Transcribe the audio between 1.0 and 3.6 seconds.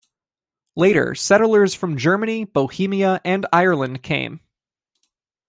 settlers from Germany, Bohemia, and